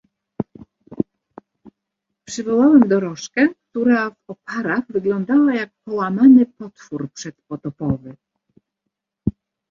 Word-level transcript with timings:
"Przywołałem 2.25 2.87
dorożkę, 2.87 3.47
która 3.69 4.09
w 4.09 4.15
oparach 4.27 4.83
wyglądała 4.91 5.53
jak 5.53 5.69
połamany 5.85 6.45
potwór 6.45 7.09
przedpotopowy." 7.13 8.15